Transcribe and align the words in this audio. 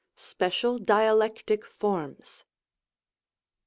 Special 0.15 0.79
Dialectic 0.79 1.63
Forms. 1.63 2.43